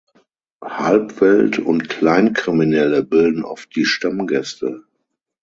Halbwelt 0.63 1.59
und 1.59 1.87
Kleinkriminelle 1.87 3.03
bilden 3.03 3.43
oft 3.43 3.75
die 3.75 3.85
Stammgäste. 3.85 4.83